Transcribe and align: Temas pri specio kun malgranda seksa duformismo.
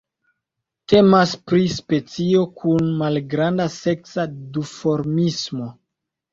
Temas 0.93 1.33
pri 1.51 1.61
specio 1.73 2.41
kun 2.63 2.91
malgranda 3.03 3.69
seksa 3.77 4.29
duformismo. 4.59 5.73